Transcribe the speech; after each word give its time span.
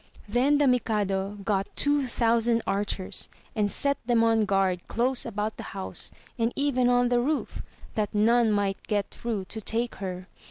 Then 0.27 0.57
the 0.57 0.65
Mikado 0.65 1.37
got 1.45 1.69
two 1.75 2.07
thousand 2.07 2.63
archers 2.65 3.29
and 3.55 3.69
set 3.69 3.99
them 4.07 4.23
on 4.23 4.45
guard 4.45 4.87
close 4.87 5.27
about 5.27 5.57
the 5.57 5.61
house 5.77 6.09
and 6.39 6.51
even 6.55 6.89
on 6.89 7.09
the 7.09 7.19
roof, 7.19 7.61
that 7.93 8.15
none 8.15 8.51
might 8.51 8.81
get 8.87 9.11
through 9.11 9.45
to 9.49 9.61
take 9.61 9.93
her. 9.97 10.25